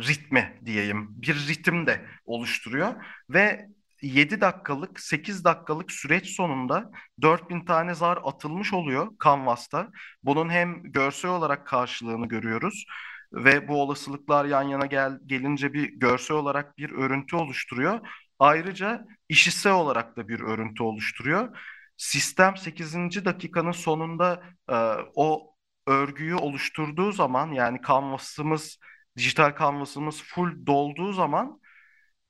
ritmi 0.00 0.60
diyeyim 0.64 1.08
bir 1.10 1.48
ritim 1.48 1.86
de 1.86 2.06
oluşturuyor 2.24 2.94
ve 3.30 3.68
7 4.02 4.40
dakikalık 4.40 5.00
8 5.00 5.44
dakikalık 5.44 5.92
süreç 5.92 6.36
sonunda 6.36 6.90
4000 7.22 7.64
tane 7.64 7.94
zar 7.94 8.18
atılmış 8.24 8.72
oluyor 8.72 9.08
Canvas'ta. 9.24 9.90
Bunun 10.22 10.48
hem 10.50 10.82
görsel 10.82 11.30
olarak 11.30 11.66
karşılığını 11.66 12.28
görüyoruz 12.28 12.84
ve 13.32 13.68
bu 13.68 13.82
olasılıklar 13.82 14.44
yan 14.44 14.62
yana 14.62 14.86
gel 14.86 15.18
gelince 15.26 15.72
bir 15.72 15.88
görsel 15.92 16.36
olarak 16.36 16.78
bir 16.78 16.90
örüntü 16.90 17.36
oluşturuyor. 17.36 18.00
Ayrıca 18.38 19.06
işitsel 19.28 19.72
olarak 19.72 20.16
da 20.16 20.28
bir 20.28 20.40
örüntü 20.40 20.82
oluşturuyor. 20.82 21.58
Sistem 21.96 22.56
8. 22.56 23.24
dakikanın 23.24 23.72
sonunda 23.72 24.42
e, 24.68 24.74
o 25.14 25.54
örgüyü 25.86 26.34
oluşturduğu 26.34 27.12
zaman 27.12 27.52
yani 27.52 27.80
kanvasımız, 27.80 28.78
dijital 29.16 29.50
kanvasımız 29.50 30.22
full 30.22 30.66
dolduğu 30.66 31.12
zaman 31.12 31.60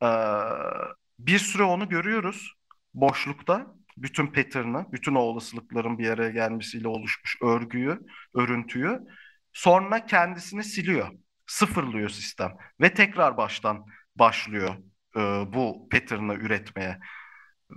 e, 0.03 0.07
bir 1.27 1.39
süre 1.39 1.63
onu 1.63 1.89
görüyoruz 1.89 2.55
boşlukta. 2.95 3.67
Bütün 3.97 4.27
pattern'ı, 4.27 4.87
bütün 4.93 5.15
o 5.15 5.19
olasılıkların 5.19 5.99
bir 5.99 6.11
araya 6.11 6.31
gelmesiyle 6.31 6.89
oluşmuş 6.89 7.37
örgüyü, 7.43 8.01
örüntüyü. 8.35 9.01
Sonra 9.53 10.07
kendisini 10.07 10.65
siliyor, 10.65 11.09
sıfırlıyor 11.47 12.09
sistem 12.09 12.57
ve 12.81 12.95
tekrar 12.95 13.37
baştan 13.37 13.87
başlıyor 14.17 14.77
e, 15.17 15.21
bu 15.53 15.89
pattern'ı 15.91 16.35
üretmeye. 16.35 16.99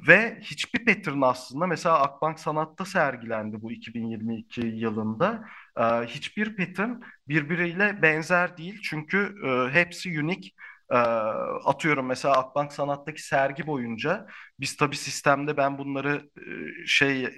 Ve 0.08 0.40
hiçbir 0.42 0.86
pattern 0.86 1.22
aslında 1.22 1.68
mesela 1.68 2.02
Akbank 2.02 2.40
Sanat'ta 2.40 2.86
sergilendi 2.86 3.62
bu 3.62 3.72
2022 3.72 4.62
yılında. 4.62 5.46
E, 5.78 5.84
hiçbir 5.84 6.56
pattern 6.58 6.92
birbiriyle 7.28 8.02
benzer 8.02 8.58
değil 8.58 8.80
çünkü 8.84 9.36
e, 9.48 9.74
hepsi 9.74 10.22
unique. 10.22 10.52
E, 10.94 10.96
atıyorum 11.66 12.06
mesela 12.06 12.34
Akbank 12.38 12.74
Sanat'taki 12.74 13.24
sergi 13.24 13.68
boyunca 13.68 14.28
biz 14.60 14.78
tabii 14.78 14.98
sistemde 14.98 15.58
ben 15.58 15.78
bunları 15.78 16.30
e, 16.38 16.86
şey 16.88 17.24
e, 17.26 17.30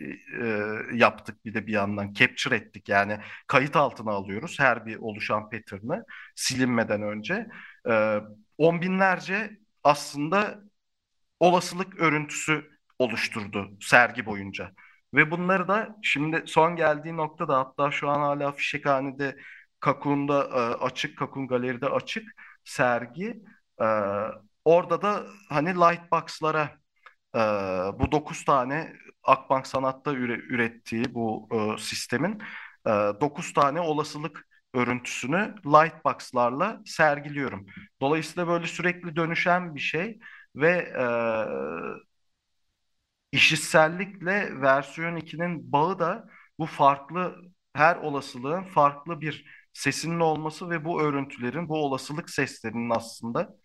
yaptık 0.94 1.46
bir 1.46 1.54
de 1.54 1.68
bir 1.68 1.74
yandan 1.74 2.14
capture 2.14 2.56
ettik 2.56 2.90
yani 2.90 3.20
kayıt 3.48 3.76
altına 3.76 4.12
alıyoruz 4.12 4.60
her 4.60 4.86
bir 4.86 4.98
oluşan 4.98 5.50
pattern'ı 5.50 6.06
silinmeden 6.36 7.02
önce. 7.02 7.48
E, 7.90 8.20
on 8.58 8.82
binlerce 8.82 9.60
aslında 9.84 10.62
olasılık 11.40 12.00
örüntüsü 12.00 12.70
oluşturdu 13.00 13.78
sergi 13.82 14.26
boyunca. 14.26 14.72
Ve 15.14 15.32
bunları 15.32 15.68
da 15.68 15.98
şimdi 16.04 16.44
son 16.46 16.76
geldiği 16.76 17.18
noktada 17.18 17.60
hatta 17.60 17.92
şu 17.92 18.10
an 18.10 18.20
hala 18.20 18.52
Fişekhane'de 18.52 19.38
Kakun'da 19.80 20.44
e, 20.44 20.84
açık, 20.86 21.18
Kakun 21.18 21.48
Galeri'de 21.48 21.88
açık 21.90 22.36
sergi. 22.66 23.44
E, 23.82 23.86
orada 24.66 25.02
da 25.02 25.24
hani 25.50 25.70
Lightbox'lara 25.76 26.72
e, 27.36 27.40
bu 28.00 28.12
9 28.12 28.46
tane 28.46 28.94
Akbank 29.24 29.68
Sanat'ta 29.68 30.14
üre, 30.14 30.34
ürettiği 30.34 31.14
bu 31.14 31.50
e, 31.78 31.82
sistemin 31.82 32.42
e, 32.88 32.90
9 33.22 33.54
tane 33.54 33.82
olasılık 33.82 34.48
örüntüsünü 34.74 35.56
Lightbox'larla 35.66 36.82
sergiliyorum. 36.86 37.66
Dolayısıyla 38.02 38.48
böyle 38.48 38.68
sürekli 38.68 39.16
dönüşen 39.16 39.76
bir 39.76 39.80
şey 39.80 40.20
ve 40.56 40.72
e, 41.00 41.06
işitsellikle 43.32 44.62
versiyon 44.62 45.16
2'nin 45.16 45.72
bağı 45.72 46.00
da 46.00 46.30
bu 46.60 46.66
farklı 46.66 47.36
her 47.74 47.96
olasılığın 47.96 48.64
farklı 48.64 49.22
bir 49.22 49.46
sesinin 49.76 50.22
olması 50.22 50.72
ve 50.72 50.86
bu 50.86 51.02
örüntülerin, 51.02 51.70
bu 51.70 51.76
olasılık 51.86 52.32
seslerinin 52.32 52.92
aslında 52.92 53.58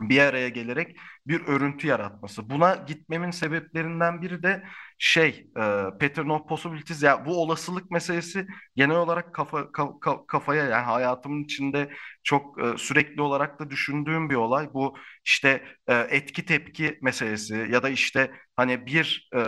bir 0.00 0.20
araya 0.20 0.48
gelerek 0.48 0.96
bir 1.26 1.40
örüntü 1.46 1.86
yaratması. 1.86 2.50
Buna 2.50 2.74
gitmemin 2.74 3.30
sebeplerinden 3.30 4.22
biri 4.22 4.42
de 4.42 4.62
şey, 4.98 5.28
e, 5.56 5.60
pattern 6.00 6.28
of 6.28 6.48
possibilities 6.48 7.02
ya 7.02 7.26
bu 7.26 7.42
olasılık 7.42 7.90
meselesi 7.90 8.46
genel 8.76 8.96
olarak 8.96 9.34
kafa 9.34 9.72
ka, 9.72 10.00
kafaya 10.26 10.64
yani 10.64 10.84
hayatımın 10.84 11.44
içinde 11.44 11.90
çok 12.22 12.62
e, 12.62 12.78
sürekli 12.78 13.22
olarak 13.22 13.60
da 13.60 13.70
düşündüğüm 13.70 14.30
bir 14.30 14.34
olay. 14.34 14.74
Bu 14.74 14.96
işte 15.24 15.64
e, 15.88 15.94
etki 15.94 16.44
tepki 16.46 16.98
meselesi 17.02 17.54
ya 17.70 17.82
da 17.82 17.88
işte 17.90 18.30
hani 18.56 18.86
bir 18.86 19.30
e, 19.36 19.40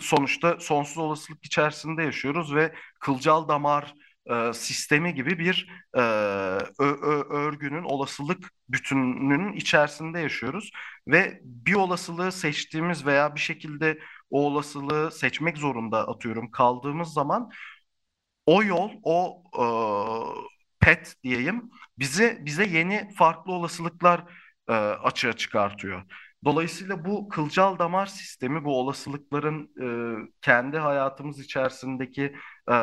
sonuçta 0.00 0.60
sonsuz 0.60 0.98
olasılık 0.98 1.44
içerisinde 1.44 2.02
yaşıyoruz 2.02 2.54
ve 2.54 2.72
kılcal 3.00 3.48
damar 3.48 3.94
e, 4.30 4.52
sistemi 4.52 5.14
gibi 5.14 5.38
bir 5.38 5.68
e, 5.96 6.00
ö, 6.00 6.68
ö, 6.78 7.24
örgünün 7.30 7.82
olasılık 7.84 8.50
bütününün 8.68 9.52
içerisinde 9.52 10.20
yaşıyoruz 10.20 10.70
ve 11.08 11.40
bir 11.44 11.74
olasılığı 11.74 12.32
seçtiğimiz 12.32 13.06
veya 13.06 13.34
bir 13.34 13.40
şekilde 13.40 13.98
o 14.30 14.46
olasılığı 14.46 15.10
seçmek 15.12 15.58
zorunda 15.58 16.08
atıyorum 16.08 16.50
kaldığımız 16.50 17.08
zaman 17.12 17.50
o 18.46 18.62
yol 18.62 18.90
o 19.02 19.42
e, 19.58 19.64
pet 20.80 21.14
diyeyim 21.24 21.70
bize 21.98 22.38
bize 22.44 22.64
yeni 22.64 23.14
farklı 23.14 23.52
olasılıklar 23.52 24.24
e, 24.68 24.72
açığa 24.74 25.32
çıkartıyor. 25.32 26.02
Dolayısıyla 26.44 27.04
bu 27.04 27.28
kılcal 27.28 27.78
damar 27.78 28.06
sistemi 28.06 28.64
bu 28.64 28.78
olasılıkların 28.80 29.70
e, 30.26 30.28
kendi 30.42 30.78
hayatımız 30.78 31.40
içerisindeki 31.40 32.36
e, 32.70 32.74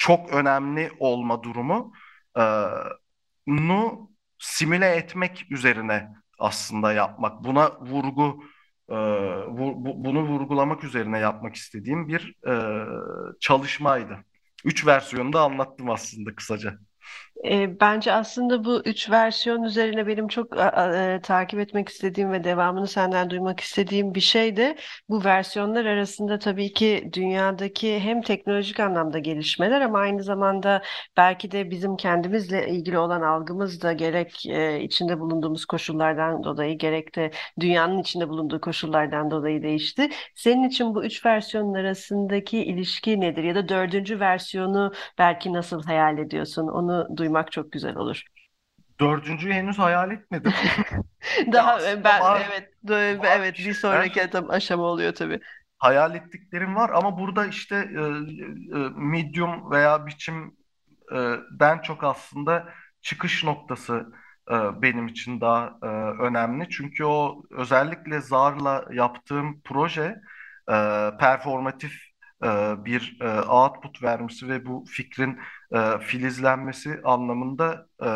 çok 0.00 0.32
önemli 0.32 0.92
olma 0.98 1.42
durumu 1.42 1.92
e, 2.38 2.42
nu 3.46 4.10
simüle 4.38 4.86
etmek 4.96 5.46
üzerine 5.50 6.08
aslında 6.38 6.92
yapmak. 6.92 7.44
Buna 7.44 7.80
vurgu 7.80 8.44
e, 8.90 8.94
bu, 9.58 9.74
bunu 10.04 10.22
vurgulamak 10.22 10.84
üzerine 10.84 11.18
yapmak 11.18 11.54
istediğim 11.54 12.08
bir 12.08 12.34
e, 12.48 12.84
çalışmaydı. 13.40 14.18
Üç 14.64 14.86
versiyonu 14.86 15.32
da 15.32 15.40
anlattım 15.42 15.90
aslında 15.90 16.34
kısaca. 16.34 16.78
Bence 17.80 18.12
aslında 18.12 18.64
bu 18.64 18.82
üç 18.84 19.10
versiyon 19.10 19.62
üzerine 19.62 20.06
benim 20.06 20.28
çok 20.28 20.56
e, 20.58 21.20
takip 21.22 21.60
etmek 21.60 21.88
istediğim 21.88 22.32
ve 22.32 22.44
devamını 22.44 22.86
senden 22.86 23.30
duymak 23.30 23.60
istediğim 23.60 24.14
bir 24.14 24.20
şey 24.20 24.56
de 24.56 24.76
bu 25.08 25.24
versiyonlar 25.24 25.84
arasında 25.84 26.38
tabii 26.38 26.72
ki 26.72 27.10
dünyadaki 27.12 28.00
hem 28.00 28.22
teknolojik 28.22 28.80
anlamda 28.80 29.18
gelişmeler 29.18 29.80
ama 29.80 29.98
aynı 29.98 30.22
zamanda 30.22 30.82
belki 31.16 31.50
de 31.52 31.70
bizim 31.70 31.96
kendimizle 31.96 32.68
ilgili 32.68 32.98
olan 32.98 33.22
algımız 33.22 33.82
da 33.82 33.92
gerek 33.92 34.46
e, 34.46 34.80
içinde 34.82 35.20
bulunduğumuz 35.20 35.64
koşullardan 35.64 36.44
dolayı 36.44 36.78
gerek 36.78 37.14
de 37.16 37.30
dünyanın 37.60 37.98
içinde 37.98 38.28
bulunduğu 38.28 38.60
koşullardan 38.60 39.30
dolayı 39.30 39.62
değişti. 39.62 40.08
Senin 40.34 40.68
için 40.68 40.94
bu 40.94 41.04
üç 41.04 41.26
versiyonun 41.26 41.74
arasındaki 41.74 42.58
ilişki 42.64 43.20
nedir 43.20 43.42
ya 43.44 43.54
da 43.54 43.68
dördüncü 43.68 44.20
versiyonu 44.20 44.92
belki 45.18 45.52
nasıl 45.52 45.82
hayal 45.82 46.18
ediyorsun? 46.18 46.68
Onu 46.68 47.08
duymak 47.16 47.29
çok 47.52 47.72
güzel 47.72 47.96
olur. 47.96 48.22
Dördüncüyü 49.00 49.54
henüz 49.54 49.78
hayal 49.78 50.10
etmedim. 50.10 50.52
Daha 51.52 51.72
aslında 51.72 52.04
ben 52.04 52.20
var, 52.20 52.42
evet 52.50 52.70
var 53.20 53.28
evet 53.36 53.58
bir 53.58 53.74
sonraki 53.74 54.22
adım 54.22 54.50
aşama 54.50 54.82
oluyor 54.82 55.14
tabii. 55.14 55.40
Hayal 55.78 56.14
ettiklerim 56.14 56.76
var 56.76 56.90
ama 56.90 57.18
burada 57.18 57.46
işte 57.46 57.76
e, 57.76 58.00
e, 58.78 58.88
medium 58.96 59.70
veya 59.70 60.06
biçimden 60.06 61.78
çok 61.82 62.04
aslında 62.04 62.68
çıkış 63.02 63.44
noktası 63.44 64.12
e, 64.50 64.82
benim 64.82 65.08
için 65.08 65.40
daha 65.40 65.78
e, 65.82 65.86
önemli. 66.22 66.68
Çünkü 66.70 67.04
o 67.04 67.42
özellikle 67.50 68.20
Zar'la 68.20 68.84
yaptığım 68.92 69.60
proje 69.64 70.20
e, 70.68 70.74
performatif 71.20 71.92
e, 71.92 72.09
bir 72.84 73.18
e, 73.20 73.40
output 73.42 74.02
vermesi 74.02 74.48
ve 74.48 74.66
bu 74.66 74.84
fikrin 74.88 75.38
e, 75.74 75.98
filizlenmesi 76.00 77.00
anlamında 77.04 77.86
e, 78.04 78.08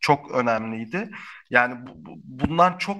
çok 0.00 0.30
önemliydi. 0.30 1.10
Yani 1.50 1.86
bu, 1.86 1.90
bu- 2.06 2.20
bundan 2.24 2.78
çok 2.78 2.96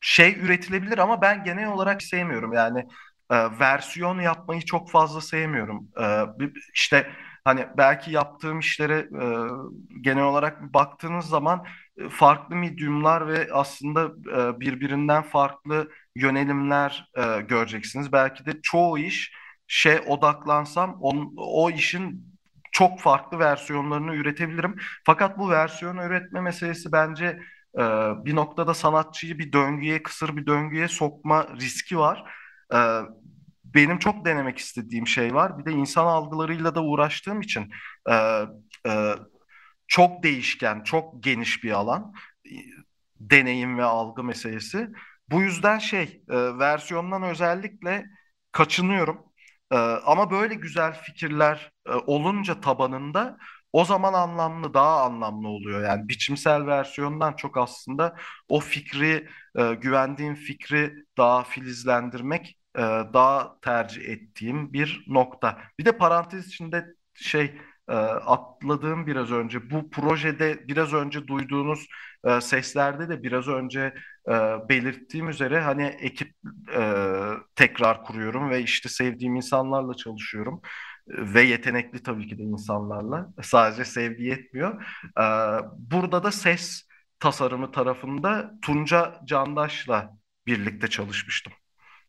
şey 0.00 0.38
üretilebilir 0.40 0.98
ama 0.98 1.22
ben 1.22 1.44
genel 1.44 1.68
olarak 1.72 2.02
sevmiyorum. 2.02 2.52
Yani 2.52 2.78
e, 3.30 3.36
versiyon 3.60 4.20
yapmayı 4.20 4.60
çok 4.62 4.90
fazla 4.90 5.20
sevmiyorum. 5.20 5.88
E, 6.00 6.24
işte 6.74 7.10
hani 7.44 7.66
belki 7.78 8.10
yaptığım 8.12 8.58
işlere 8.58 8.94
e, 8.98 9.24
genel 10.00 10.22
olarak 10.24 10.74
baktığınız 10.74 11.24
zaman 11.26 11.64
e, 11.98 12.08
farklı 12.08 12.56
medium'lar 12.56 13.28
ve 13.28 13.48
aslında 13.52 14.04
e, 14.56 14.60
birbirinden 14.60 15.22
farklı 15.22 15.90
yönelimler 16.16 17.10
e, 17.16 17.40
göreceksiniz. 17.40 18.12
Belki 18.12 18.46
de 18.46 18.52
çoğu 18.62 18.98
iş 18.98 19.32
şey 19.72 20.00
odaklansam 20.06 20.98
on, 21.00 21.34
o 21.36 21.70
işin 21.70 22.26
çok 22.72 23.00
farklı 23.00 23.38
versiyonlarını 23.38 24.14
üretebilirim. 24.14 24.76
Fakat 25.04 25.38
bu 25.38 25.50
versiyonu 25.50 26.04
üretme 26.04 26.40
meselesi 26.40 26.92
bence 26.92 27.26
e, 27.78 27.82
bir 28.24 28.36
noktada 28.36 28.74
sanatçıyı 28.74 29.38
bir 29.38 29.52
döngüye, 29.52 30.02
kısır 30.02 30.36
bir 30.36 30.46
döngüye 30.46 30.88
sokma 30.88 31.46
riski 31.60 31.98
var. 31.98 32.24
Ee, 32.74 33.00
benim 33.64 33.98
çok 33.98 34.24
denemek 34.24 34.58
istediğim 34.58 35.06
şey 35.06 35.34
var. 35.34 35.58
Bir 35.58 35.64
de 35.64 35.72
insan 35.72 36.06
algılarıyla 36.06 36.74
da 36.74 36.82
uğraştığım 36.82 37.40
için 37.40 37.70
e, 38.10 38.14
e, 38.86 39.14
çok 39.88 40.22
değişken, 40.22 40.82
çok 40.82 41.22
geniş 41.22 41.64
bir 41.64 41.70
alan. 41.70 42.12
E, 42.46 42.52
Deneyim 43.20 43.78
ve 43.78 43.84
algı 43.84 44.24
meselesi. 44.24 44.88
Bu 45.30 45.42
yüzden 45.42 45.78
şey, 45.78 46.22
e, 46.30 46.58
versiyondan 46.58 47.22
özellikle 47.22 48.06
kaçınıyorum. 48.52 49.29
E, 49.72 49.76
ama 49.78 50.30
böyle 50.30 50.54
güzel 50.54 50.92
fikirler 51.02 51.72
e, 51.86 51.92
olunca 51.92 52.60
tabanında 52.60 53.38
o 53.72 53.84
zaman 53.84 54.12
anlamlı, 54.12 54.74
daha 54.74 55.02
anlamlı 55.04 55.48
oluyor. 55.48 55.84
Yani 55.84 56.08
biçimsel 56.08 56.66
versiyondan 56.66 57.32
çok 57.36 57.56
aslında 57.56 58.16
o 58.48 58.60
fikri, 58.60 59.28
e, 59.58 59.74
güvendiğim 59.74 60.34
fikri 60.34 60.94
daha 61.18 61.42
filizlendirmek 61.44 62.58
e, 62.76 62.80
daha 63.14 63.60
tercih 63.60 64.02
ettiğim 64.08 64.72
bir 64.72 65.04
nokta. 65.08 65.58
Bir 65.78 65.84
de 65.84 65.92
parantez 65.98 66.46
içinde 66.48 66.86
şey 67.14 67.60
e, 67.90 67.94
atladığım 67.94 69.06
biraz 69.06 69.30
önce 69.30 69.70
bu 69.70 69.90
projede 69.90 70.68
biraz 70.68 70.92
önce 70.94 71.26
duyduğunuz 71.26 71.86
e, 72.24 72.40
seslerde 72.40 73.08
de 73.08 73.22
biraz 73.22 73.48
önce 73.48 73.94
e, 74.28 74.32
belirttiğim 74.68 75.28
üzere 75.28 75.60
hani 75.60 75.82
ekip 75.84 76.34
e, 76.76 76.82
tekrar 77.56 78.04
kuruyorum 78.04 78.50
ve 78.50 78.62
işte 78.62 78.88
sevdiğim 78.88 79.36
insanlarla 79.36 79.94
çalışıyorum 79.94 80.60
ve 81.08 81.42
yetenekli 81.42 82.02
tabii 82.02 82.28
ki 82.28 82.38
de 82.38 82.42
insanlarla 82.42 83.28
sadece 83.42 83.84
sevgi 83.84 84.24
yetmiyor. 84.24 84.82
E, 85.20 85.24
burada 85.78 86.24
da 86.24 86.32
ses 86.32 86.82
tasarımı 87.20 87.72
tarafında 87.72 88.52
Tunca 88.62 89.20
Candaş'la 89.24 90.16
birlikte 90.46 90.88
çalışmıştım. 90.88 91.52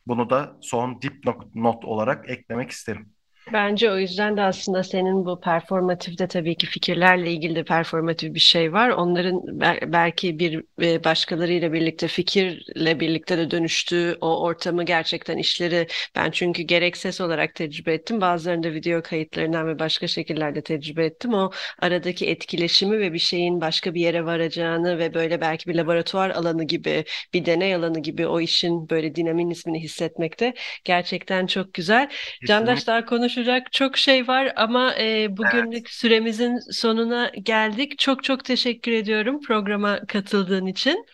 Bunu 0.06 0.30
da 0.30 0.56
son 0.60 1.02
dipnot 1.02 1.54
not 1.54 1.84
olarak 1.84 2.30
eklemek 2.30 2.70
isterim. 2.70 3.12
Bence 3.52 3.90
o 3.90 3.98
yüzden 3.98 4.36
de 4.36 4.42
aslında 4.42 4.82
senin 4.84 5.24
bu 5.26 5.40
performatifte 5.40 6.28
tabii 6.28 6.56
ki 6.56 6.66
fikirlerle 6.66 7.32
ilgili 7.32 7.54
de 7.56 7.64
performatif 7.64 8.34
bir 8.34 8.40
şey 8.40 8.72
var. 8.72 8.88
Onların 8.88 9.60
bel- 9.60 9.92
belki 9.92 10.38
bir 10.38 10.64
e, 10.82 11.04
başkalarıyla 11.04 11.72
birlikte 11.72 12.08
fikirle 12.08 13.00
birlikte 13.00 13.38
de 13.38 13.50
dönüştüğü 13.50 14.16
o 14.20 14.40
ortamı 14.42 14.84
gerçekten 14.84 15.36
işleri 15.38 15.86
ben 16.16 16.30
çünkü 16.30 16.62
gerek 16.62 16.96
ses 16.96 17.20
olarak 17.20 17.54
tecrübe 17.54 17.92
ettim. 17.94 18.20
Bazılarında 18.20 18.72
video 18.74 19.02
kayıtlarından 19.02 19.66
ve 19.68 19.78
başka 19.78 20.06
şekillerde 20.06 20.62
tecrübe 20.62 21.04
ettim. 21.04 21.34
O 21.34 21.50
aradaki 21.78 22.26
etkileşimi 22.30 22.98
ve 22.98 23.12
bir 23.12 23.18
şeyin 23.18 23.60
başka 23.60 23.94
bir 23.94 24.00
yere 24.00 24.24
varacağını 24.24 24.98
ve 24.98 25.14
böyle 25.14 25.40
belki 25.40 25.70
bir 25.70 25.74
laboratuvar 25.74 26.30
alanı 26.30 26.64
gibi 26.64 27.04
bir 27.34 27.46
deney 27.46 27.74
alanı 27.74 28.00
gibi 28.02 28.26
o 28.26 28.40
işin 28.40 28.88
böyle 28.90 29.14
dinamizmini 29.14 29.80
hissetmekte 29.82 30.54
gerçekten 30.84 31.46
çok 31.46 31.74
güzel. 31.74 32.08
Candaş 32.44 32.86
daha 32.86 33.04
konuşacak 33.42 33.72
çok 33.72 33.96
şey 33.96 34.28
var 34.28 34.52
ama 34.56 34.94
e, 34.98 35.36
bugünlük 35.36 35.90
süremizin 35.90 36.58
sonuna 36.72 37.28
geldik. 37.42 37.98
Çok 37.98 38.24
çok 38.24 38.44
teşekkür 38.44 38.92
ediyorum 38.92 39.40
programa 39.40 40.00
katıldığın 40.06 40.66
için. 40.66 41.06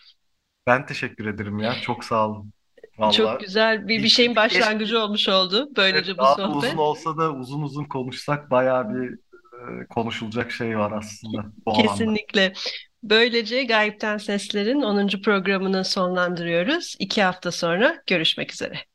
Ben 0.67 0.85
teşekkür 0.85 1.25
ederim 1.25 1.59
ya. 1.59 1.73
Çok 1.81 2.03
sağ 2.03 2.27
olun. 2.29 2.53
Çok 3.09 3.27
Vallahi 3.27 3.39
güzel 3.39 3.87
bir, 3.87 4.03
bir 4.03 4.07
şeyin 4.09 4.35
başlangıcı 4.35 4.99
olmuş 4.99 5.29
oldu 5.29 5.69
böylece 5.77 6.11
Evet, 6.11 6.17
bu 6.17 6.21
daha 6.23 6.35
sohbet. 6.35 6.55
uzun 6.57 6.77
olsa 6.77 7.17
da 7.17 7.33
uzun 7.33 7.61
uzun 7.61 7.85
konuşsak 7.85 8.51
bayağı 8.51 8.93
bir 8.93 9.13
e, 9.83 9.87
konuşulacak 9.87 10.51
şey 10.51 10.77
var 10.77 10.91
aslında 10.91 11.45
bu 11.65 11.71
alanda. 11.71 12.11
Kesinlikle. 12.11 12.53
Böylece 13.03 13.63
Gayipten 13.63 14.17
Sesler'in 14.17 14.81
10. 14.81 15.21
programını 15.21 15.85
sonlandırıyoruz. 15.85 16.95
İki 16.99 17.23
hafta 17.23 17.51
sonra 17.51 18.03
görüşmek 18.07 18.53
üzere. 18.53 18.88